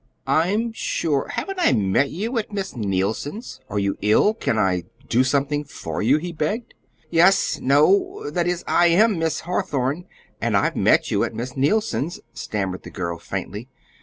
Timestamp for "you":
2.09-2.39, 3.77-3.99, 6.01-6.17, 11.11-11.23